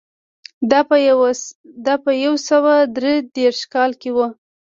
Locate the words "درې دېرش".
2.97-3.59